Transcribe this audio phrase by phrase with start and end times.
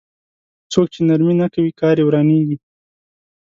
[0.71, 2.57] څوک چې نرمي نه کوي کار يې ورانېږي.